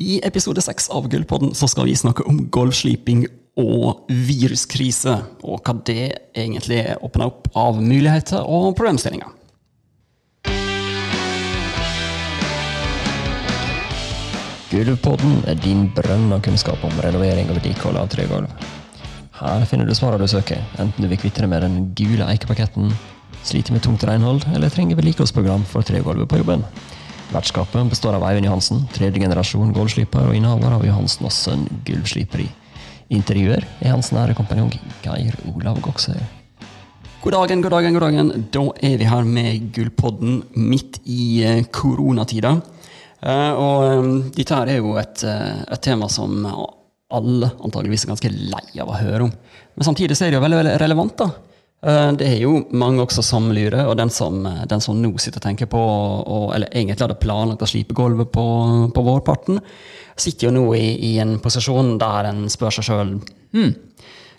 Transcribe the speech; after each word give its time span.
I 0.00 0.20
episode 0.24 0.62
seks 0.64 0.86
av 0.88 1.10
Gullpodden 1.12 1.50
så 1.54 1.66
skal 1.68 1.84
vi 1.84 1.92
snakke 1.96 2.24
om 2.24 2.38
gulvsliping 2.48 3.26
og 3.60 4.06
viruskrise, 4.08 5.12
og 5.44 5.60
hva 5.60 5.74
det 5.84 6.06
egentlig 6.32 6.86
åpner 7.04 7.26
opp 7.28 7.50
av 7.52 7.82
muligheter 7.84 8.46
og 8.48 8.72
problemstillinger. 8.78 9.28
Gulvpodden 14.70 15.42
er 15.50 15.60
din 15.60 15.90
brønn 15.92 16.32
av 16.32 16.40
kunnskap 16.46 16.80
om 16.86 16.96
renovering 17.04 17.50
og 17.50 17.58
vedlikehold 17.58 18.00
av 18.00 18.08
tregulv. 18.14 18.48
Her 19.36 19.66
finner 19.68 19.84
du 19.84 19.92
svarene 19.98 20.24
du 20.24 20.32
søker, 20.32 20.64
enten 20.80 21.04
du 21.04 21.10
vil 21.12 21.20
kvitte 21.20 21.44
deg 21.44 21.52
med 21.52 21.66
den 21.66 21.76
gule 21.98 22.24
eikepaketten, 22.32 22.88
sliter 23.44 23.76
med 23.76 23.84
tungt 23.84 24.08
renhold 24.08 24.48
eller 24.54 24.72
trenger 24.72 24.96
vedlikeholdsprogram 24.96 25.68
for 25.68 25.84
tregulvet 25.84 26.32
på 26.32 26.40
jobben. 26.40 26.64
Vertskapet 27.30 27.86
består 27.86 28.16
av 28.18 28.24
Eivind 28.26 28.48
Johansen, 28.48 28.80
tredje 28.90 29.20
generasjon 29.22 29.70
gulvsliper 29.70 30.24
og 30.26 30.34
innehaver 30.34 30.72
av 30.74 30.82
Johansen 30.82 31.28
og 31.28 31.30
Sønn 31.30 31.62
gulvsliperi. 31.86 32.48
Intervjuer 33.14 33.62
er 33.78 33.92
hans 33.94 34.10
nære 34.10 34.34
kompanjong 34.34 34.72
Geir 35.04 35.36
Olav 35.52 35.78
Goksøy. 35.84 36.18
God 37.22 37.36
dagen, 37.36 37.62
god 37.62 37.76
dagen, 37.76 37.94
god 37.94 38.04
dagen. 38.08 38.32
Da 38.50 38.64
er 38.82 38.96
vi 38.98 39.06
her 39.06 39.28
med 39.28 39.68
Gullpodden 39.76 40.40
midt 40.58 40.98
i 41.04 41.44
eh, 41.46 41.62
koronatida. 41.70 42.56
Eh, 43.20 43.52
og 43.52 43.86
eh, 43.86 44.10
dette 44.34 44.56
her 44.58 44.72
er 44.72 44.80
jo 44.80 44.96
et, 44.98 45.22
et 45.22 45.84
tema 45.84 46.08
som 46.10 46.48
alle 46.50 47.52
antageligvis 47.60 48.08
er 48.08 48.14
ganske 48.14 48.32
lei 48.32 48.82
av 48.82 48.90
å 48.90 48.98
høre 48.98 49.28
om. 49.28 49.30
Men 49.76 49.86
samtidig 49.86 50.18
er 50.18 50.32
det 50.32 50.40
jo 50.40 50.42
veldig, 50.48 50.60
veldig 50.64 50.74
relevant. 50.82 51.14
da. 51.20 51.30
Eh, 51.86 52.12
Det 52.12 52.26
er 52.28 52.38
jo 52.42 52.64
mange 52.76 53.02
også 53.02 53.22
som 53.24 53.50
lurer, 53.52 53.86
og 53.86 53.96
den 53.96 54.10
som, 54.12 54.42
den 54.44 54.80
som 54.84 55.00
nå 55.00 55.14
sitter 55.18 55.40
og 55.40 55.46
tenker 55.48 55.70
på, 55.70 55.80
og, 55.80 56.54
eller 56.54 56.68
egentlig 56.72 57.00
hadde 57.00 57.20
planlagt 57.22 57.62
å 57.64 57.70
slipe 57.70 57.96
gulvet 57.96 58.32
på, 58.32 58.46
på 58.94 59.04
vårparten, 59.06 59.60
sitter 60.20 60.48
jo 60.48 60.56
nå 60.58 60.64
i, 60.76 60.88
i 61.12 61.18
en 61.22 61.38
posisjon 61.40 61.96
der 62.00 62.28
en 62.28 62.44
spør 62.52 62.74
seg 62.76 62.90
sjøl 62.90 63.14
hm, 63.56 63.70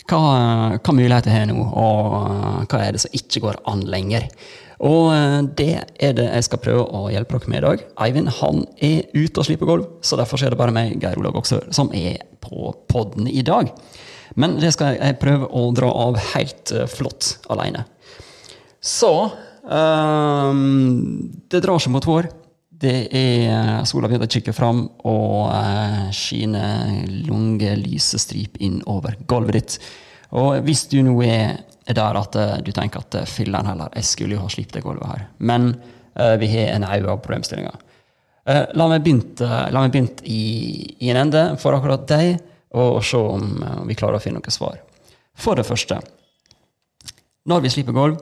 hva, 0.10 0.20
hva 0.78 0.94
muligheter 0.94 1.34
har 1.34 1.46
jeg 1.46 1.54
nå, 1.54 1.64
og 1.66 2.18
eh, 2.20 2.60
hva 2.70 2.84
er 2.84 2.94
det 2.94 3.02
som 3.06 3.16
ikke 3.18 3.42
går 3.48 3.62
an 3.72 3.86
lenger? 3.90 4.28
Og 4.86 5.10
eh, 5.14 5.40
det 5.58 5.72
er 6.02 6.16
det 6.18 6.28
jeg 6.28 6.48
skal 6.50 6.62
prøve 6.62 6.86
å 6.86 7.08
hjelpe 7.14 7.38
dere 7.40 7.54
med 7.54 7.62
i 7.62 7.66
dag. 7.66 7.84
Eivind 8.06 8.32
han 8.42 8.64
er 8.82 9.10
ute 9.18 9.42
og 9.42 9.48
sliper 9.50 9.70
gulv, 9.70 9.90
så 10.06 10.18
derfor 10.20 10.42
er 10.42 10.54
det 10.54 10.62
bare 10.62 10.74
meg, 10.76 10.98
Geir 11.02 11.22
Olav 11.22 11.38
Goksør, 11.38 11.68
som 11.74 11.90
er 11.98 12.22
på 12.42 12.70
podden 12.92 13.30
i 13.30 13.42
dag. 13.46 13.70
Men 14.40 14.58
det 14.62 14.74
skal 14.76 14.96
jeg 14.96 15.20
prøve 15.22 15.48
å 15.48 15.70
dra 15.76 15.90
av 16.06 16.20
helt 16.32 16.72
eh, 16.76 16.88
flott 16.90 17.34
alene. 17.52 17.84
Så 18.82 19.12
um, 19.64 20.62
Det 21.50 21.62
drar 21.62 21.82
seg 21.82 21.94
mot 21.94 22.08
vår. 22.08 22.30
Det 22.82 22.96
er 23.14 23.84
Sola 23.86 24.10
begynner 24.10 24.26
å 24.26 24.32
kikke 24.32 24.56
fram 24.58 24.86
og 25.06 25.52
uh, 25.54 26.08
skiner 26.16 27.04
lunge 27.28 27.76
lysestrip 27.78 28.58
inn 28.64 28.80
over 28.90 29.20
gulvet 29.30 29.58
ditt. 29.60 29.78
Og 30.34 30.64
hvis 30.66 30.88
du 30.90 31.02
nå 31.06 31.14
er, 31.28 31.60
er 31.86 31.98
der 31.98 32.18
at 32.18 32.38
eh, 32.40 32.58
du 32.64 32.72
tenker 32.72 33.04
at 33.04 33.18
filler'n 33.28 33.68
heller, 33.68 33.92
jeg 34.00 34.08
skulle 34.08 34.38
jo 34.38 34.46
ha 34.46 34.50
slipt 34.50 34.78
det 34.78 34.84
gulvet 34.86 35.10
her, 35.10 35.26
men 35.44 35.74
uh, 36.16 36.38
vi 36.40 36.48
har 36.54 36.72
en 36.72 36.86
haug 36.88 37.10
av 37.12 37.20
problemstillinger. 37.26 37.76
Uh, 38.48 38.64
la 38.80 38.88
meg 38.88 39.04
begynne 39.04 40.24
i, 40.24 40.42
i 41.04 41.12
en 41.12 41.20
ende 41.26 41.44
for 41.62 41.76
akkurat 41.76 42.08
deg, 42.10 42.40
og 42.78 43.04
se 43.04 43.20
om 43.20 43.64
eh, 43.64 43.84
vi 43.90 43.98
klarer 44.00 44.20
å 44.20 44.24
finne 44.24 44.40
noen 44.40 44.54
svar. 44.54 44.80
For 45.38 45.58
det 45.60 45.68
første, 45.68 46.00
når 47.50 47.66
vi 47.66 47.74
sliper 47.74 47.96
gulv, 47.96 48.20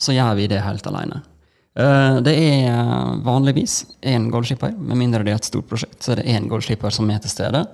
så 0.00 0.14
gjør 0.16 0.36
vi 0.38 0.48
det 0.48 0.62
helt 0.64 0.86
alene. 0.88 1.22
Eh, 1.76 2.18
Det 2.24 2.34
er 2.34 2.68
eh, 2.72 3.14
vanligvis 3.26 3.82
én 4.00 4.30
gulvslipper, 4.32 4.76
med 4.76 5.00
mindre 5.00 5.24
det 5.26 5.34
er 5.34 5.40
et 5.42 5.50
stort 5.50 5.68
prosjekt. 5.68 6.02
så 6.02 6.14
er 6.14 6.22
det 6.22 6.30
én 6.32 6.48
gulvslipper 6.48 6.94
som 6.94 7.10
er 7.10 7.20
til 7.20 7.30
stede. 7.30 7.64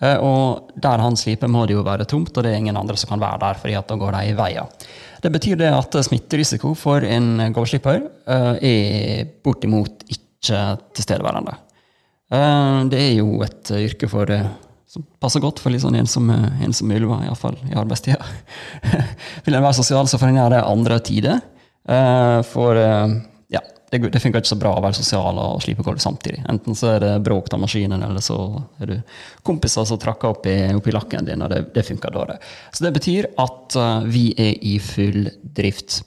Og 0.00 0.70
der 0.80 0.96
han 0.96 1.12
sliper, 1.12 1.44
må 1.52 1.66
det 1.68 1.74
jo 1.74 1.82
være 1.84 2.06
tomt, 2.08 2.32
og 2.32 2.44
det 2.44 2.54
er 2.54 2.56
ingen 2.56 2.76
andre 2.80 2.94
som 2.96 3.10
kan 3.10 3.20
være 3.20 3.36
der, 3.42 3.58
fordi 3.60 3.74
at 3.76 3.90
da 3.90 3.98
går 4.00 4.14
de 4.14 4.30
i 4.30 4.36
veien. 4.38 4.70
Det 5.20 5.28
betyr 5.28 5.58
det 5.60 5.68
at 5.76 5.98
smitterisiko 6.06 6.70
for 6.72 7.04
en 7.04 7.52
gulvslipper 7.52 8.06
er 8.64 9.28
bortimot 9.44 10.06
ikke 10.08 10.62
tilstedeværende. 10.96 11.52
Det 12.88 13.02
er 13.02 13.12
jo 13.18 13.42
et 13.44 13.74
yrke 13.76 14.08
for 14.08 14.32
som 14.90 15.04
passer 15.22 15.42
godt 15.42 15.60
for 15.62 15.70
litt 15.70 15.84
sånn 15.84 15.98
ensomme, 16.00 16.36
ensomme 16.66 16.96
ulver, 16.98 17.22
iallfall 17.28 17.58
i 17.68 17.76
arbeidstida. 17.78 18.24
Vil 19.46 19.54
en 19.54 19.62
være 19.62 19.78
sosial, 19.78 20.08
så 20.10 20.18
får 20.18 20.32
en 20.32 20.40
gjøre 20.40 20.56
det 20.56 20.62
andre 20.66 20.96
tider. 21.06 21.44
Eh, 21.86 22.38
For 22.50 22.78
eh, 22.80 23.12
ja, 23.54 23.62
det, 23.92 24.00
det 24.10 24.22
funker 24.22 24.42
ikke 24.42 24.50
så 24.50 24.58
bra 24.58 24.74
å 24.74 24.82
være 24.82 24.98
sosial 24.98 25.38
og 25.38 25.62
slipe 25.62 25.86
gulv 25.86 26.02
samtidig. 26.02 26.42
Enten 26.50 26.74
så 26.78 26.96
er 26.96 27.04
det 27.04 27.12
bråk 27.26 27.52
av 27.54 27.62
maskinen, 27.62 28.02
eller 28.02 28.24
så 28.24 28.40
er 28.82 28.90
du 28.90 28.96
kompiser 29.46 29.86
som 29.86 30.00
trakker 30.02 30.34
opp 30.34 30.50
i, 30.50 30.58
opp 30.74 30.90
i 30.90 30.96
lakken 30.98 31.30
din, 31.30 31.46
og 31.46 31.54
det, 31.54 31.62
det 31.76 31.86
funker 31.86 32.14
dårlig. 32.14 32.40
Så 32.74 32.88
det 32.88 32.94
betyr 32.98 33.30
at 33.46 33.78
eh, 33.78 34.08
vi 34.10 34.26
er 34.34 34.58
i 34.74 34.76
full 34.82 35.30
drift. 35.54 36.02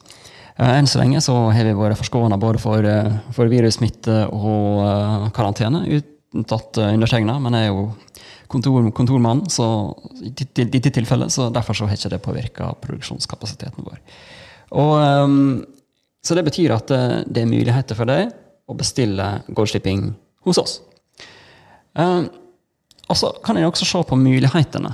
Eh, 0.57 0.77
Enn 0.77 0.91
så 0.91 0.99
lenge 0.99 1.23
så 1.23 1.37
har 1.55 1.71
vi 1.71 1.79
vært 1.79 2.03
forskåna 2.03 2.37
både 2.41 2.61
for, 2.61 2.83
eh, 2.83 3.13
for 3.31 3.47
virussmitte 3.51 4.25
og 4.27 4.83
eh, 4.85 5.29
karantene, 5.39 5.85
unntatt 6.33 6.79
undertegna, 6.83 7.39
men 7.41 7.55
jeg 7.55 7.69
er 7.69 7.71
jo 7.71 7.87
kontor, 8.53 8.85
kontormann 8.95 9.43
så, 9.51 9.67
i 10.21 10.31
dette 10.31 10.67
dette 10.71 10.93
tilfellet, 10.93 11.33
så 11.33 11.49
derfor 11.53 11.77
så 11.77 11.89
har 11.89 11.97
ikke 11.97 12.13
det 12.13 12.21
påvirka 12.23 12.69
produksjonskapasiteten 12.83 13.85
vår. 13.87 13.99
Og, 14.79 14.93
um, 15.27 15.65
så 16.23 16.37
det 16.37 16.45
betyr 16.47 16.75
at 16.77 16.87
det, 16.89 17.03
det 17.33 17.43
er 17.43 17.51
muligheter 17.51 17.97
for 17.97 18.09
deg 18.09 18.31
å 18.69 18.77
bestille 18.77 19.27
gulvslipping 19.49 20.07
hos 20.47 20.61
oss. 20.61 20.77
Um, 21.93 22.29
og 23.11 23.19
så 23.19 23.33
kan 23.43 23.59
jeg 23.59 23.67
også 23.67 23.87
se 23.87 24.01
på 24.07 24.17
mulighetene. 24.17 24.93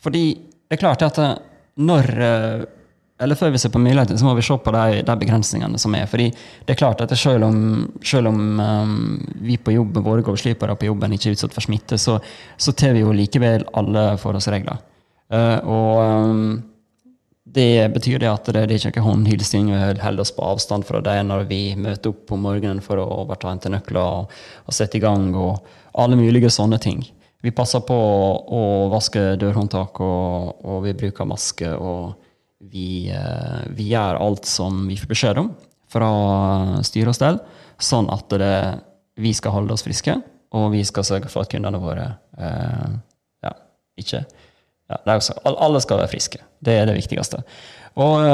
Fordi 0.00 0.24
det 0.34 0.78
er 0.78 0.80
klart 0.80 1.02
at 1.04 1.18
eh, 1.20 1.34
når 1.84 2.06
eh, 2.24 2.62
Eller 3.20 3.36
før 3.36 3.52
vi 3.52 3.60
ser 3.60 3.72
på 3.72 3.80
mulighetene, 3.82 4.18
så 4.18 4.24
må 4.24 4.32
vi 4.38 4.44
se 4.44 4.56
på 4.56 4.72
de, 4.72 5.02
de 5.04 5.16
begrensningene 5.20 5.78
som 5.80 5.94
er. 5.96 6.06
Fordi 6.08 6.30
det 6.32 6.72
er 6.72 6.78
klart 6.80 7.02
at 7.04 7.12
selv 7.18 7.44
om, 7.44 7.58
selv 8.06 8.30
om 8.30 8.40
um, 8.60 8.94
vi 9.44 9.58
på 9.60 9.74
jobb, 9.74 10.00
våre 10.06 10.24
gulvslipere 10.24 10.76
på 10.80 10.88
jobben 10.88 11.12
ikke 11.16 11.30
er 11.30 11.36
utsatt 11.36 11.56
for 11.56 11.66
smitte, 11.66 11.98
så, 12.00 12.16
så 12.56 12.72
tar 12.72 12.96
vi 12.96 13.04
jo 13.04 13.12
likevel 13.16 13.66
alle 13.76 14.06
forholdsregler. 14.22 14.80
Uh, 15.30 15.58
og 15.68 16.00
um, 16.00 16.40
det 17.44 17.90
betyr 17.92 18.22
det 18.22 18.30
at 18.30 18.48
det, 18.54 18.64
det 18.70 18.78
er 18.78 18.88
ikke 18.88 19.02
noe 19.02 19.10
håndhilsing. 19.10 19.68
Vi 19.74 20.00
holder 20.00 20.24
oss 20.24 20.32
på 20.36 20.46
avstand 20.46 20.88
fra 20.88 21.02
det 21.04 21.18
når 21.28 21.44
vi 21.50 21.60
møter 21.76 22.14
opp 22.14 22.24
på 22.30 22.40
morgenen 22.40 22.80
for 22.84 23.02
å 23.02 23.08
overta 23.20 23.52
hente 23.52 23.72
nøkler 23.72 24.00
og, 24.00 24.34
og 24.64 24.76
sette 24.76 24.96
i 24.96 25.04
gang, 25.04 25.28
og 25.36 25.60
alle 25.98 26.16
mulige 26.16 26.52
sånne 26.54 26.80
ting. 26.80 27.04
Vi 27.44 27.52
passer 27.56 27.84
på 27.84 27.96
å 27.96 28.64
vaske 28.92 29.34
dørhåndtak, 29.40 30.00
og, 30.04 30.64
og 30.64 30.82
vi 30.88 30.96
bruker 31.04 31.28
maske. 31.28 31.68
og 31.76 32.29
vi, 32.60 33.10
eh, 33.10 33.62
vi 33.76 33.90
gjør 33.92 34.20
alt 34.20 34.48
som 34.48 34.84
vi 34.88 34.98
får 35.00 35.10
beskjed 35.10 35.40
om 35.42 35.50
fra 35.90 36.10
styre 36.86 37.10
og 37.10 37.16
stell, 37.16 37.40
sånn 37.80 38.10
at 38.12 38.30
det, 38.38 38.54
vi 39.20 39.32
skal 39.34 39.56
holde 39.56 39.74
oss 39.74 39.84
friske, 39.86 40.14
og 40.54 40.70
vi 40.74 40.84
skal 40.86 41.06
sørge 41.06 41.30
for 41.32 41.44
at 41.44 41.50
kundene 41.50 41.80
våre 41.82 42.06
eh, 42.38 42.96
ja, 43.46 43.54
ikke 43.98 44.22
ja, 44.90 44.98
også, 45.14 45.36
Alle 45.46 45.80
skal 45.82 46.00
være 46.02 46.10
friske. 46.10 46.40
Det 46.58 46.74
er 46.74 46.88
det 46.88 46.96
viktigste. 46.96 47.44
Og, 48.02 48.24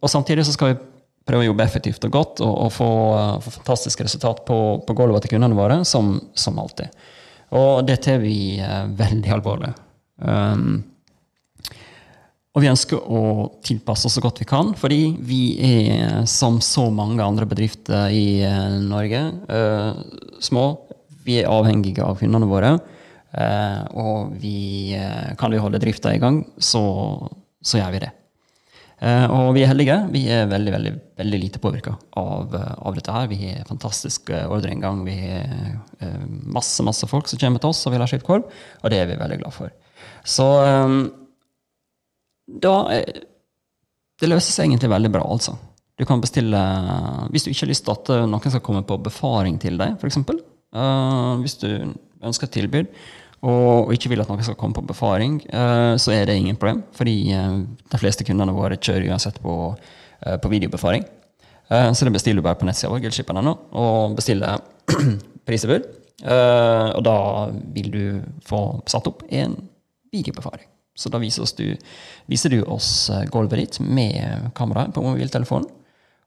og 0.00 0.08
samtidig 0.08 0.46
så 0.48 0.54
skal 0.54 0.72
vi 0.72 0.80
prøve 1.28 1.44
å 1.44 1.48
jobbe 1.50 1.66
effektivt 1.66 2.04
og 2.08 2.14
godt 2.14 2.42
og, 2.44 2.52
og 2.66 2.70
få, 2.74 2.90
uh, 3.12 3.40
få 3.42 3.52
fantastiske 3.58 4.06
resultat 4.06 4.42
på, 4.48 4.58
på 4.86 4.96
gulvet 4.98 5.26
til 5.26 5.34
kundene 5.36 5.58
våre, 5.58 5.82
som, 5.88 6.14
som 6.34 6.58
alltid. 6.62 6.88
Og 7.52 7.84
det 7.84 7.98
tar 8.06 8.22
vi 8.22 8.56
eh, 8.64 8.84
veldig 8.96 9.32
alvorlig. 9.34 9.74
Um, 10.24 10.78
og 12.52 12.60
vi 12.60 12.68
ønsker 12.68 13.00
å 13.00 13.48
tilpasse 13.64 14.04
oss 14.08 14.18
så 14.18 14.20
godt 14.20 14.42
vi 14.42 14.46
kan, 14.48 14.74
fordi 14.76 15.14
vi 15.24 15.42
er, 15.64 16.26
som 16.28 16.58
så 16.60 16.90
mange 16.92 17.24
andre 17.24 17.46
bedrifter 17.48 18.12
i 18.12 18.42
eh, 18.44 18.74
Norge, 18.84 19.22
eh, 19.48 20.02
små. 20.44 20.64
Vi 21.24 21.38
er 21.40 21.48
avhengige 21.48 22.04
av 22.04 22.20
kundene 22.20 22.50
våre. 22.50 22.74
Eh, 23.32 23.78
og 23.96 24.34
vi, 24.42 24.92
kan 25.40 25.54
vi 25.54 25.62
holde 25.62 25.80
drifta 25.80 26.12
i 26.12 26.20
gang, 26.20 26.42
så, 26.60 26.82
så 27.64 27.80
gjør 27.80 27.94
vi 27.94 28.02
det. 28.04 28.10
Og 29.02 29.48
vi 29.56 29.64
er 29.64 29.66
heldige. 29.72 29.96
Vi 30.12 30.20
er 30.30 30.44
veldig 30.46 30.72
veldig, 30.76 30.90
veldig 31.18 31.38
lite 31.42 31.58
påvirka 31.58 31.96
av, 32.20 32.52
av 32.54 32.94
dette. 32.94 33.10
her. 33.10 33.24
Vi 33.32 33.38
har 33.40 33.64
fantastisk 33.66 34.30
ordreinngang. 34.30 35.00
Vi 35.08 35.16
har 35.24 36.20
masse 36.54 36.84
masse 36.86 37.08
folk 37.10 37.26
som 37.26 37.40
kommer 37.40 37.64
til 37.64 37.72
oss 37.72 37.82
og 37.88 37.96
vil 37.96 38.04
ha 38.04 38.06
skipt 38.06 38.28
korv, 38.28 38.46
og 38.46 38.94
det 38.94 39.00
er 39.02 39.10
vi 39.10 39.18
veldig 39.18 39.40
glad 39.40 39.56
for. 39.56 39.74
Så 40.22 40.46
da 42.46 42.74
eh, 42.94 43.22
Det 44.20 44.28
løser 44.30 44.54
seg 44.54 44.68
egentlig 44.68 44.90
veldig 44.92 45.10
bra, 45.14 45.22
altså. 45.26 45.56
Du 45.98 46.04
kan 46.08 46.20
bestille 46.22 46.58
Hvis 47.30 47.44
du 47.44 47.50
ikke 47.52 47.66
har 47.66 47.72
lyst 47.72 47.84
til 47.86 47.94
at 47.94 48.12
eh, 48.14 48.26
noen 48.26 48.54
skal 48.54 48.64
komme 48.64 48.84
på 48.86 48.98
befaring 49.02 49.58
til 49.62 49.78
deg, 49.80 49.98
f.eks. 49.98 50.22
Uh, 50.72 51.36
hvis 51.42 51.58
du 51.60 51.68
ønsker 52.24 52.48
et 52.48 52.54
tilbud 52.54 52.86
og 53.44 53.90
ikke 53.92 54.08
vil 54.12 54.22
at 54.22 54.30
noen 54.30 54.40
skal 54.46 54.54
komme 54.56 54.72
på 54.76 54.84
befaring, 54.86 55.40
uh, 55.50 55.98
så 56.00 56.14
er 56.14 56.28
det 56.30 56.36
ingen 56.38 56.56
problem. 56.56 56.84
Fordi 56.94 57.16
uh, 57.34 57.58
de 57.90 57.98
fleste 57.98 58.24
kundene 58.24 58.54
våre 58.54 58.78
kjører 58.78 59.10
uansett 59.10 59.40
på, 59.42 59.56
uh, 59.74 60.36
på 60.38 60.52
videobefaring. 60.52 61.02
Eh, 61.72 61.92
Så 61.92 62.04
det 62.04 62.12
bestiller 62.12 62.42
du 62.42 62.46
bare 62.46 62.58
på 62.60 62.66
nettsida 62.68 62.90
vår, 62.92 63.00
gullskipen.no, 63.06 63.54
og 63.72 64.16
bestiller 64.18 64.60
prisebud. 65.46 65.88
Eh, 66.22 66.88
og 66.92 67.02
da 67.06 67.16
vil 67.74 67.88
du 67.92 68.04
få 68.46 68.62
satt 68.86 69.08
opp 69.10 69.24
en 69.30 69.56
videobefaring. 70.12 70.68
Så 71.02 71.10
da 71.10 71.18
viser, 71.22 71.48
du, 71.58 71.92
viser 72.30 72.54
du 72.54 72.60
oss 72.62 73.10
eh, 73.10 73.26
gulvet 73.32 73.58
ditt 73.58 73.80
med 73.82 74.50
kameraet 74.58 74.94
på 74.94 75.02
mobiltelefonen. 75.04 75.70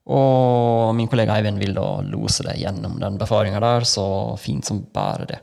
Og 0.06 0.92
min 0.94 1.10
kollega 1.10 1.34
Eivind 1.40 1.58
vil 1.58 1.74
da 1.74 1.88
lose 2.06 2.44
deg 2.46 2.60
gjennom 2.62 3.00
den 3.02 3.16
befaringa 3.18 3.62
der 3.64 3.88
så 3.90 4.08
fint 4.38 4.68
som 4.68 4.84
bare 4.94 5.26
det. 5.32 5.40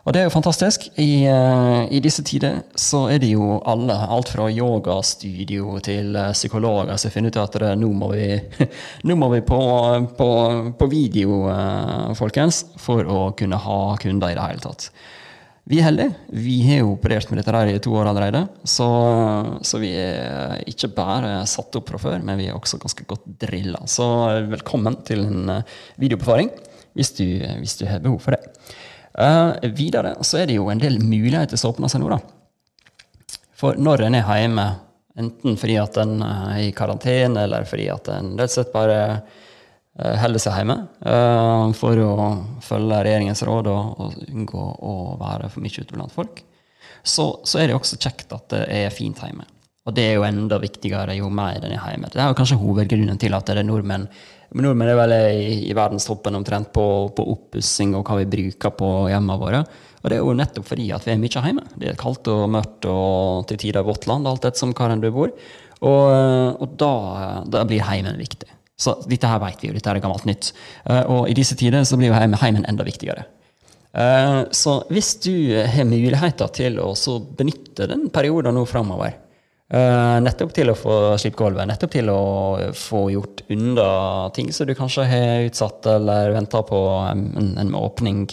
Og 0.00 0.14
det 0.16 0.22
er 0.22 0.26
jo 0.26 0.32
fantastisk. 0.32 0.88
I, 0.98 1.28
uh, 1.28 1.84
I, 1.92 2.00
disse 2.02 2.24
tider 2.26 2.62
så 2.74 3.04
er 3.12 3.20
det 3.22 3.28
jo 3.34 3.60
alle, 3.68 3.94
alt 3.94 4.32
fra 4.32 4.48
yogastudio 4.50 5.76
til 5.84 6.16
uh, 6.16 6.32
psykologer, 6.32 6.96
som 6.98 7.12
finner 7.12 7.30
ut 7.30 7.38
at 7.38 7.58
det, 7.62 7.74
nå 7.78 7.92
må 7.94 8.08
vi, 8.16 8.32
nå 9.06 9.18
må 9.20 9.28
vi 9.36 9.42
på, 9.46 9.60
på, 10.18 10.30
på 10.80 10.90
video, 10.90 11.44
folkens, 12.18 12.64
for 12.80 13.04
å 13.04 13.20
kunne 13.38 13.60
ha 13.60 13.80
kunder 14.00 14.32
i 14.32 14.40
det 14.40 14.48
hele 14.48 14.64
tatt. 14.64 14.88
Vi 15.70 15.78
er 15.78 15.86
heldige. 15.86 16.10
Vi 16.34 16.56
har 16.66 16.80
jo 16.80 16.94
operert 16.96 17.28
med 17.30 17.38
dette 17.38 17.52
der 17.54 17.68
i 17.70 17.78
to 17.78 17.92
år 17.94 18.08
allerede. 18.10 18.40
Så, 18.66 18.86
så, 19.62 19.78
vi 19.78 19.92
er 19.94 20.64
ikke 20.66 20.88
bare 20.96 21.44
satt 21.46 21.76
opp 21.78 21.92
fra 21.92 22.00
før, 22.02 22.24
men 22.26 22.40
vi 22.40 22.48
er 22.50 22.56
også 22.56 22.80
ganske 22.82 23.06
godt 23.06 23.28
drilla. 23.38 23.78
Så 23.86 24.08
velkommen 24.50 24.98
til 25.06 25.22
en 25.28 25.52
videobefaring 26.02 26.50
hvis 26.98 27.12
hvis 27.14 27.76
du 27.78 27.84
har 27.86 28.02
behov 28.02 28.18
for 28.24 28.34
det. 28.34 28.50
Uh, 29.14 29.70
videre 29.76 30.16
så 30.26 30.40
er 30.40 30.50
det 30.50 30.56
jo 30.58 30.66
en 30.72 30.82
del 30.82 30.98
muligheter 30.98 31.60
som 31.60 31.70
åpner 31.70 31.92
seg 31.92 32.02
nå. 32.02 32.10
da. 32.10 32.18
For 33.54 33.78
når 33.78 34.08
en 34.08 34.18
er 34.18 34.26
hjemme, 34.26 34.66
enten 35.22 35.54
fordi 35.60 35.78
at 35.78 36.00
en 36.02 36.18
er 36.26 36.64
i 36.64 36.72
karantene, 36.74 37.46
eller 37.46 37.68
fordi 37.68 37.86
at 37.94 38.10
en 38.10 38.34
rett 38.34 38.50
og 38.50 38.56
slett 38.56 38.74
bare 38.74 38.98
holder 40.22 40.42
seg 40.42 40.58
hjemme 40.60 40.76
uh, 41.04 41.70
for 41.76 42.00
å 42.04 42.14
følge 42.64 43.02
regjeringens 43.06 43.44
råd 43.46 43.70
og, 43.72 44.18
unngå 44.30 44.66
å 44.86 44.94
være 45.20 45.50
for 45.52 45.64
mye 45.64 45.84
ute 45.84 45.96
blant 45.96 46.14
folk, 46.14 46.42
så, 47.02 47.30
så, 47.44 47.60
er 47.60 47.70
det 47.70 47.78
også 47.78 48.00
kjekt 48.00 48.32
at 48.36 48.50
det 48.52 48.66
er 48.80 48.92
fint 48.94 49.20
hjemme. 49.24 49.46
Og 49.88 49.94
det 49.96 50.04
er 50.06 50.18
jo 50.18 50.26
enda 50.26 50.58
viktigere 50.60 51.16
jo 51.16 51.30
mer 51.32 51.62
en 51.64 51.72
er 51.72 51.80
hjemme. 51.80 52.10
Det 52.12 52.20
er 52.20 52.28
jo 52.28 52.36
kanskje 52.38 52.60
hovedgrunnen 52.60 53.18
til 53.20 53.34
at 53.36 53.48
det 53.48 53.62
er 53.62 53.66
nordmenn 53.66 54.06
men 54.50 54.66
nordmenn 54.66 54.90
er 54.90 54.98
vel 54.98 55.12
i, 55.14 55.52
i 55.70 55.74
verdenstoppen 55.78 56.34
omtrent 56.34 56.72
på, 56.74 56.84
på 57.14 57.26
oppussing 57.34 57.94
og 57.94 58.08
hva 58.08 58.18
vi 58.18 58.30
bruker 58.32 58.72
på 58.74 58.88
hjemmene 59.12 59.38
våre. 59.38 59.60
Og 60.00 60.10
det 60.10 60.16
er 60.16 60.24
jo 60.24 60.34
nettopp 60.34 60.66
fordi 60.66 60.88
at 60.96 61.06
vi 61.06 61.12
er 61.14 61.20
mye 61.22 61.42
hjemme. 61.46 61.66
Det 61.78 61.92
er 61.92 61.98
kaldt 62.00 62.30
og 62.32 62.48
mørkt 62.50 62.88
og 62.90 63.46
til 63.50 63.60
tider 63.62 63.86
vått 63.86 64.08
land, 64.10 64.26
alt 64.26 64.48
etter 64.48 64.58
som 64.58 64.74
du 64.74 65.10
bor. 65.14 65.30
Og, 65.80 66.06
og 66.60 66.72
da, 66.80 66.94
da, 67.46 67.62
blir 67.68 67.86
heimen 67.86 68.18
viktig. 68.18 68.48
Så 68.80 68.96
dette 69.08 69.28
her 69.28 69.42
vet 69.42 69.60
vi 69.60 69.70
jo, 69.70 69.76
dette 69.76 69.92
er 69.92 70.00
gammelt 70.00 70.26
nytt. 70.28 70.52
Eh, 70.88 71.02
og 71.12 71.28
i 71.28 71.36
disse 71.36 71.56
tider 71.58 71.84
så 71.84 71.98
blir 72.00 72.12
jo 72.12 72.16
heimen, 72.16 72.64
enda 72.64 72.86
viktigere. 72.86 73.26
Eh, 73.92 74.42
så 74.56 74.80
hvis 74.88 75.16
du 75.24 75.34
har 75.68 75.88
muligheter 75.88 76.52
til 76.56 76.80
å 76.80 76.92
benytte 77.36 77.90
den 77.90 78.08
perioden 78.14 78.56
nå 78.56 78.64
framover, 78.68 79.18
Uh, 79.70 80.18
nettopp 80.18 80.50
til 80.50 80.66
å 80.72 80.74
få 80.74 80.94
slippe 81.22 81.38
gulvet, 81.38 81.68
nettopp 81.70 81.92
til 81.94 82.08
å 82.10 82.22
få 82.74 83.04
gjort 83.14 83.44
unna 83.54 83.84
ting 84.34 84.48
som 84.50 84.66
du 84.66 84.72
kanskje 84.74 85.04
har 85.06 85.44
utsatt 85.46 85.86
eller 85.92 86.32
venta 86.34 86.64
på 86.66 86.80
en, 87.06 87.54
en, 87.54 87.70
åpning 87.78 88.24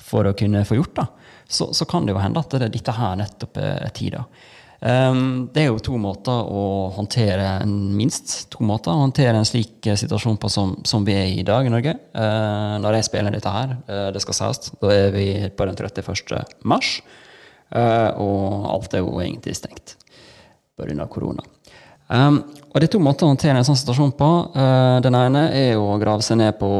for 0.00 0.24
å 0.24 0.32
kunne 0.32 0.62
få 0.64 0.78
gjort. 0.78 0.94
da. 0.96 1.04
Så, 1.44 1.74
så 1.76 1.84
kan 1.84 2.08
det 2.08 2.14
jo 2.14 2.22
hende 2.22 2.40
at 2.40 2.56
det, 2.56 2.70
dette 2.72 2.94
her 2.96 3.20
nettopp 3.20 3.60
er 3.60 3.92
tida. 3.92 4.24
Um, 4.78 5.48
det 5.50 5.64
er 5.64 5.72
jo 5.72 5.80
to 5.82 5.96
måter 5.98 6.30
å 6.54 6.64
håndtere 6.94 7.64
minst 7.66 8.46
to 8.52 8.62
måter 8.62 8.92
å 8.92 9.00
håndtere 9.00 9.34
en 9.34 9.48
slik 9.48 9.82
situasjon 9.82 10.38
på 10.38 10.50
som, 10.54 10.76
som 10.86 11.02
vi 11.06 11.16
er 11.18 11.32
i 11.34 11.46
dag 11.46 11.66
i 11.66 11.72
Norge. 11.72 11.96
Uh, 12.14 12.78
når 12.82 13.00
jeg 13.00 13.08
spiller 13.08 13.34
dette 13.34 13.54
her, 13.54 13.74
uh, 13.90 14.08
det 14.14 14.22
skal 14.22 14.38
sies, 14.38 14.70
da 14.78 14.92
er 14.94 15.10
vi 15.16 15.28
på 15.50 15.66
den 15.66 15.78
31. 15.78 16.44
mars. 16.62 17.00
og 17.68 18.68
alt 18.72 18.94
er 18.94 19.02
jo 19.02 19.18
egentlig 19.20 19.56
stengt 19.58 19.98
pga. 20.78 21.06
korona. 21.06 21.42
Um, 22.08 22.38
og 22.72 22.80
Det 22.80 22.88
er 22.88 22.92
to 22.94 23.00
måter 23.02 23.26
å 23.26 23.32
håndtere 23.34 23.58
en 23.60 23.66
sånn 23.66 23.76
situasjon 23.76 24.14
på. 24.16 24.28
Uh, 24.54 24.96
den 25.04 25.16
ene 25.18 25.48
er 25.52 25.76
å 25.76 25.98
grave 26.00 26.24
seg 26.24 26.38
ned 26.40 26.56
på, 26.60 26.70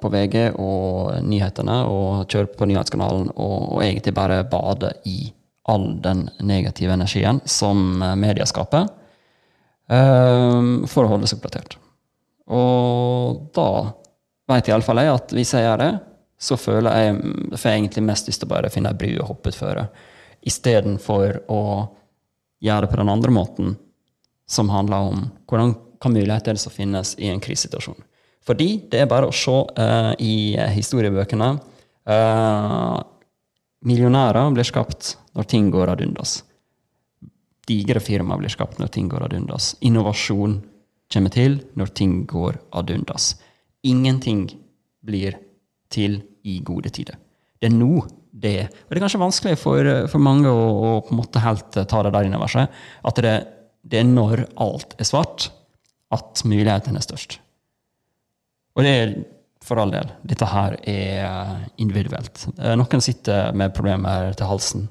på 0.00 0.10
VG 0.12 0.54
og 0.54 1.18
nyhetene 1.26 1.82
og 1.90 2.24
kjøre 2.32 2.54
på 2.56 2.68
nyhetskanalen 2.70 3.28
og, 3.34 3.58
og, 3.74 3.82
egentlig 3.84 4.14
bare 4.16 4.42
bade 4.48 4.94
i 5.08 5.32
all 5.68 5.86
den 6.02 6.26
negative 6.40 6.92
energien 6.92 7.40
som 7.44 8.02
media 8.18 8.46
skaper, 8.48 8.88
um, 9.86 10.82
for 10.90 11.06
å 11.06 11.12
holde 11.14 11.28
seg 11.30 11.38
oppdatert. 11.38 11.76
Og 12.52 13.44
da 13.54 13.68
vet 14.50 14.70
iallfall 14.70 15.02
jeg 15.02 15.12
at 15.12 15.34
hvis 15.36 15.54
jeg 15.54 15.66
gjør 15.66 15.84
det, 15.84 15.92
så 16.42 16.58
føler 16.58 16.98
jeg, 16.98 17.18
får 17.54 17.68
jeg 17.68 17.78
egentlig 17.78 18.04
mest 18.08 18.28
lyst 18.28 18.42
til 18.42 18.50
å 18.50 18.72
finne 18.74 18.90
ei 18.90 18.98
bru 18.98 19.12
og 19.22 19.28
hoppe 19.30 19.52
utfor, 19.52 19.84
istedenfor 20.42 21.44
å 21.54 21.62
gjøre 22.62 22.86
det 22.86 22.90
på 22.90 22.98
den 22.98 23.12
andre 23.12 23.34
måten, 23.34 23.76
som 24.50 24.72
handler 24.74 25.12
om 25.12 25.26
hvordan 25.46 25.76
hva 26.02 26.10
muligheter 26.10 26.56
det 26.56 26.62
som 26.62 26.74
finnes 26.74 27.14
i 27.22 27.30
en 27.30 27.40
krisesituasjon. 27.42 28.00
Fordi 28.42 28.88
det 28.90 29.04
er 29.04 29.10
bare 29.10 29.28
å 29.30 29.34
se 29.34 29.54
uh, 29.54 30.10
i 30.18 30.58
historiebøkene 30.74 31.50
uh, 32.10 32.96
Millionærer 33.88 34.52
blir 34.54 34.66
skapt 34.66 35.16
når 35.34 35.48
ting 35.50 35.70
går 35.74 35.90
ad 35.94 36.02
undas. 36.04 36.42
Digre 37.66 38.02
firmaer 38.02 38.40
blir 38.42 38.52
skapt 38.52 38.78
når 38.78 38.90
ting 38.94 39.08
går 39.10 39.26
ad 39.26 39.34
undas. 39.38 39.72
Innovasjon 39.82 40.60
kommer 41.12 41.34
til 41.34 41.58
når 41.78 41.92
ting 41.98 42.22
går 42.30 42.58
ad 42.78 42.90
undas. 42.94 43.34
Ingenting 43.82 44.46
blir 45.02 45.38
til 45.92 46.20
i 46.46 46.60
gode 46.64 46.90
tider. 46.94 47.18
Det 47.60 47.70
er 47.70 47.74
nå 47.74 48.06
det 48.32 48.52
er. 48.62 48.70
Og 48.70 48.92
det 48.94 48.98
er 48.98 49.04
kanskje 49.04 49.20
vanskelig 49.20 49.58
for, 49.60 49.88
for 50.10 50.22
mange 50.22 50.50
å, 50.50 50.62
å, 50.72 50.92
på 51.04 51.12
en 51.12 51.20
måte 51.20 51.42
helt 51.44 51.76
ta 51.76 52.02
det 52.02 52.14
der 52.14 52.28
innover 52.28 52.50
seg. 52.50 52.80
At 53.06 53.20
det, 53.22 53.34
det, 53.82 54.00
er 54.00 54.08
når 54.08 54.46
alt 54.62 54.96
er 54.98 55.08
svart, 55.08 55.50
at 56.12 56.42
muligheten 56.48 56.96
er 56.96 57.04
størst. 57.04 57.38
Og 58.76 58.86
det 58.86 58.94
er 59.02 59.14
for 59.62 59.80
all 59.80 59.92
del. 59.94 60.10
Dette 60.26 60.48
her 60.50 60.76
er 60.88 61.66
individuelt. 61.80 62.46
Eh, 62.58 62.74
noen 62.78 63.04
sitter 63.04 63.54
med 63.56 63.74
problemer 63.76 64.34
til 64.38 64.50
halsen, 64.50 64.88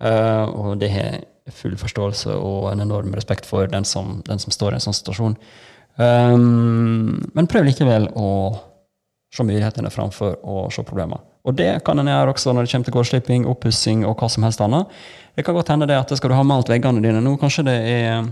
eh, 0.00 0.44
og 0.44 0.78
det 0.80 0.90
har 0.94 1.18
full 1.54 1.76
forståelse 1.78 2.34
og 2.34 2.72
en 2.72 2.82
enorm 2.82 3.12
respekt 3.14 3.46
for 3.46 3.68
den 3.70 3.84
som, 3.86 4.20
den 4.26 4.40
som 4.42 4.54
står 4.54 4.74
i 4.74 4.80
en 4.80 4.86
sånn 4.88 4.96
situasjon. 4.98 5.36
Men 5.96 7.46
prøv 7.48 7.68
likevel 7.68 8.08
å 8.18 8.30
se 9.32 9.44
mulighetene 9.46 9.92
framfor 9.94 10.40
å 10.42 10.66
se 10.74 10.82
problemer. 10.86 11.22
Og 11.46 11.54
det 11.54 11.70
kan 11.86 11.98
en 12.02 12.10
gjøre 12.10 12.34
også 12.34 12.54
når 12.54 12.66
det 12.66 12.72
kommer 12.72 12.88
til 12.88 12.96
gårdslipping, 12.96 13.46
oppussing 13.46 14.02
og 14.08 14.18
hva 14.18 14.28
som 14.32 14.46
helst 14.46 14.62
annet. 14.64 14.90
Det 15.36 15.44
kan 15.46 15.54
godt 15.54 15.70
hende 15.70 15.86
det 15.86 15.98
at 15.98 16.10
skal 16.18 16.32
du 16.32 16.36
ha 16.38 16.46
malt 16.46 16.70
veggene 16.72 17.02
dine 17.04 17.22
nå, 17.22 17.36
kanskje 17.38 17.66
det 17.68 17.76
er 17.92 18.26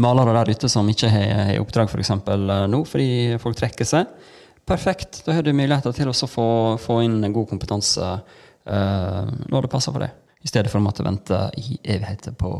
malere 0.00 0.32
der 0.38 0.54
ute 0.54 0.70
som 0.72 0.88
ikke 0.88 1.10
har, 1.12 1.52
oppdrag 1.60 1.90
f.eks. 1.90 2.12
For 2.24 2.54
eh, 2.56 2.64
nå, 2.70 2.80
fordi 2.88 3.08
folk 3.42 3.58
trekker 3.58 3.88
seg. 3.88 4.30
Perfekt. 4.68 5.22
Da 5.26 5.36
har 5.36 5.44
du 5.44 5.52
muligheter 5.52 5.92
til 5.96 6.10
å 6.10 6.16
få, 6.16 6.48
få, 6.80 7.00
inn 7.04 7.20
god 7.34 7.48
kompetanse 7.50 8.04
uh, 8.04 9.24
når 9.50 9.66
det 9.66 9.72
passer 9.72 9.92
for 9.92 10.04
deg. 10.04 10.14
I 10.44 10.50
stedet 10.50 10.72
for 10.72 10.80
å 10.80 10.84
måtte 10.84 11.04
vente 11.04 11.38
i 11.60 11.78
evigheter 11.80 12.34
på, 12.36 12.50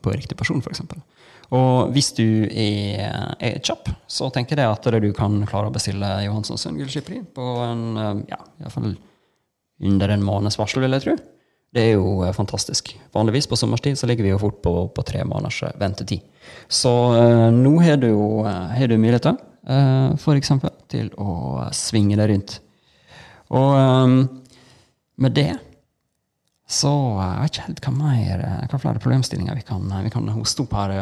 på 0.00 0.12
riktig 0.16 0.36
person, 0.38 0.62
f.eks. 0.64 0.80
Og 1.52 1.92
hvis 1.92 2.12
du 2.16 2.46
er, 2.48 3.34
er, 3.36 3.58
kjapp, 3.64 3.90
så 4.08 4.30
tenker 4.32 4.60
jeg 4.60 4.70
at 4.70 4.88
du 5.02 5.10
kan 5.16 5.42
klare 5.48 5.68
å 5.68 5.74
bestille 5.74 6.08
Johanssons 6.24 6.66
gullskipperi 6.72 7.20
på 7.36 7.50
en, 7.66 7.84
eh, 8.00 8.22
ja, 8.32 8.40
i 8.40 8.64
hvert 8.64 8.74
fall 8.74 8.94
under 9.84 10.14
en 10.14 10.24
måneds 10.24 10.58
varsel, 10.58 10.84
vil 10.84 10.96
jeg 10.96 11.04
tro. 11.04 11.16
Det 11.74 11.82
er 11.82 11.96
jo 11.98 12.22
eh, 12.24 12.32
fantastisk. 12.34 12.94
Vanligvis 13.14 13.48
på 13.50 13.58
sommerstid 13.60 13.98
så 14.00 14.08
ligger 14.08 14.26
vi 14.26 14.32
jo 14.32 14.40
fort 14.40 14.62
på, 14.64 14.74
på 14.94 15.06
tre 15.06 15.24
måneders 15.28 15.60
eh, 15.66 15.76
ventetid. 15.80 16.24
Så 16.68 16.92
uh, 17.12 17.48
nå 17.52 17.76
har 17.84 18.00
du 18.00 18.10
har 18.44 18.88
du 18.88 18.96
muligheter, 18.96 19.36
uh, 19.68 20.14
f.eks. 20.16 20.52
til 20.92 21.10
å 21.20 21.66
svinge 21.74 22.18
det 22.20 22.28
rundt. 22.30 22.56
Og 23.54 23.70
um, 23.76 24.18
med 25.20 25.36
det 25.36 25.52
så 26.64 26.90
jeg 26.90 27.42
vet 27.42 27.52
ikke 27.52 27.66
helt 27.66 27.84
hva 27.84 27.92
mer, 27.92 28.42
hva 28.70 28.78
flere 28.80 29.02
problemstillinger 29.02 29.58
vi 29.58 29.66
kan, 29.68 29.84
vi 30.02 30.10
kan 30.10 30.30
hoste 30.32 30.64
opp 30.64 30.72
her. 30.78 30.94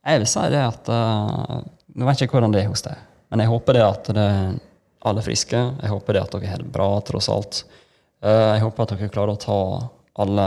Jeg 0.00 0.22
vil 0.22 0.30
si 0.32 0.46
det 0.50 0.62
at 0.64 0.88
Nå 0.88 2.06
vet 2.08 2.22
jeg 2.22 2.30
ikke 2.30 2.38
hvordan 2.38 2.54
det 2.54 2.62
er 2.62 2.70
hos 2.70 2.82
deg, 2.86 2.96
men 3.28 3.42
jeg 3.44 3.50
håper 3.50 3.76
det 3.76 3.82
at 3.84 4.08
det 4.16 4.26
alle 5.04 5.20
er 5.20 5.26
friske. 5.26 5.60
Jeg 5.82 5.92
håper 5.92 6.16
det 6.16 6.22
at 6.22 6.34
dere 6.36 6.52
har 6.52 6.62
det 6.62 6.72
bra, 6.72 6.88
tross 7.04 7.28
alt. 7.32 7.60
Jeg 8.24 8.62
håper 8.64 8.84
at 8.84 8.94
dere 8.94 9.12
klarer 9.12 9.36
å 9.36 9.40
ta 9.40 9.60
alle 10.20 10.46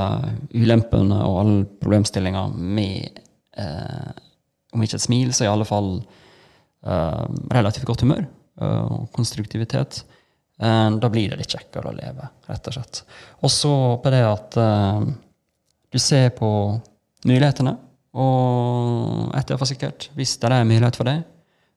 ulempene 0.53 1.19
og 1.25 1.39
alle 1.41 1.63
problemstillinger 1.81 2.53
med 2.53 3.21
uh, 3.57 4.11
Om 4.73 4.83
ikke 4.85 4.97
et 4.97 5.05
smil, 5.05 5.33
så 5.33 5.45
i 5.45 5.51
alle 5.51 5.67
fall 5.69 5.99
relativt 6.83 7.87
godt 7.87 8.03
humør 8.03 8.25
og 8.63 9.05
konstruktivitet. 9.15 10.03
da 10.59 11.09
blir 11.09 11.31
det 11.31 11.37
litt 11.39 11.55
kjekkere 11.55 11.89
å 11.89 11.95
leve, 11.95 12.27
rett 12.47 12.67
og 12.69 12.75
slett. 12.75 13.03
Og 13.41 13.51
så 13.51 13.71
håper 13.71 14.17
jeg 14.17 14.27
at 14.27 14.57
du 15.93 15.99
ser 16.01 16.29
på 16.37 16.49
mulighetene. 17.25 17.75
Og 18.13 19.31
etter 19.37 19.57
for 19.57 19.69
sikkert, 19.69 20.09
hvis 20.17 20.35
det 20.41 20.51
er 20.51 20.67
mulighet 20.67 20.99
for 20.99 21.09
deg 21.09 21.23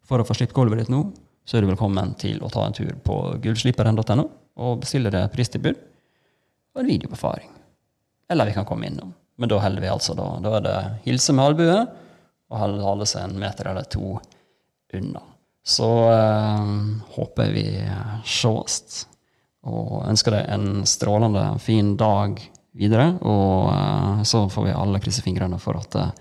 for 0.06 0.20
å 0.20 0.26
få 0.26 0.36
slippe 0.36 0.56
gulvet 0.56 0.84
ditt 0.84 0.92
nå, 0.92 1.02
så 1.46 1.56
er 1.56 1.64
du 1.64 1.70
velkommen 1.70 2.14
til 2.18 2.42
å 2.42 2.50
ta 2.52 2.64
en 2.66 2.74
tur 2.76 2.92
på 3.06 3.16
gullsliperen.no. 3.42 4.24
og 4.56 4.80
bestille 4.82 5.12
deg 5.14 5.30
pristilbud 5.32 5.76
og 5.76 6.82
en 6.82 6.90
videobefaring. 6.90 7.52
Eller 8.30 8.50
vi 8.50 8.56
kan 8.56 8.66
komme 8.68 8.88
innom. 8.90 9.12
Men 9.36 9.50
da 9.52 9.60
holder 9.62 9.84
vi 9.84 9.92
altså 9.92 10.16
da. 10.16 10.26
Da 10.42 10.54
er 10.58 10.64
det 10.64 10.76
hilse 11.06 11.34
med 11.36 11.44
albue 11.44 11.76
og 12.46 12.80
holde 12.82 13.06
seg 13.08 13.26
en 13.26 13.38
meter 13.40 13.70
eller 13.70 13.86
to 13.90 14.16
unna. 14.94 15.22
Så 15.66 15.90
eh, 16.12 16.66
håper 17.16 17.50
vi 17.50 17.66
sees. 18.24 19.06
Og 19.66 20.04
ønsker 20.06 20.36
deg 20.36 20.50
en 20.54 20.84
strålende 20.86 21.48
fin 21.58 21.96
dag 21.98 22.38
videre. 22.76 23.16
Og 23.26 23.72
eh, 23.72 24.22
så 24.28 24.46
får 24.52 24.68
vi 24.68 24.76
alle 24.76 25.02
krysse 25.02 25.24
fingrene 25.26 25.58
for 25.62 25.80
at 25.80 25.98
eh, 25.98 26.12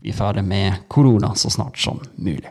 vi 0.00 0.12
er 0.12 0.16
ferdig 0.16 0.46
med 0.46 0.86
korona 0.88 1.34
så 1.36 1.50
snart 1.52 1.78
som 1.82 1.98
mulig. 2.16 2.48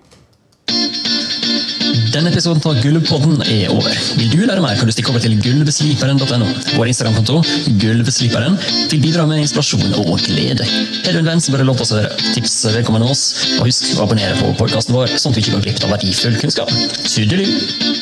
Denne 2.14 2.30
episoden 2.32 2.62
av 2.66 2.78
Gulvpodden 2.84 3.44
er 3.46 3.72
over. 3.74 3.94
Vil 4.20 4.32
du 4.32 4.42
lære 4.44 4.62
mer, 4.64 4.78
kan 4.78 4.90
du 4.90 4.94
stikke 4.94 5.14
over 5.14 5.24
til 5.24 5.38
gulvsliperen.no. 5.42 6.50
Vår 6.78 6.92
Instagram-konto, 6.92 7.42
Gulvsliperen, 7.82 8.58
vil 8.92 9.04
bidra 9.04 9.26
med 9.30 9.44
inspirasjon 9.44 9.96
og 10.04 10.18
glede. 10.26 10.68
Er 11.04 11.16
du 11.16 11.22
en 11.22 11.32
venn 11.32 11.44
som 11.44 11.56
bør 11.56 11.66
låte 11.70 11.86
oss 11.86 11.94
høre, 11.96 12.12
tips 12.36 12.60
vedkommende 12.76 13.10
oss, 13.10 13.26
og 13.58 13.70
husk 13.70 13.94
å 13.98 14.06
abonnere 14.06 14.38
på 14.42 14.54
podkasten 14.62 14.98
vår, 14.98 15.18
sånn 15.18 15.34
at 15.34 15.40
du 15.40 15.44
ikke 15.46 15.58
går 15.58 15.66
glipp 15.68 15.88
av 15.88 15.98
verdifull 15.98 16.38
kunnskap. 16.42 16.74
Tudelu! 17.06 17.99